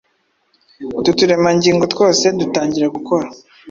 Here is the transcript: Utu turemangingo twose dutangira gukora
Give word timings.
Utu 0.99 1.11
turemangingo 1.19 1.83
twose 1.93 2.25
dutangira 2.39 2.87
gukora 2.95 3.27